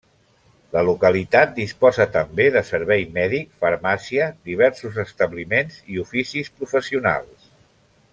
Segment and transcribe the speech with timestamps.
[0.75, 7.53] La localitat disposa també de servei mèdic, farmàcia, diversos establiments i oficis professionals.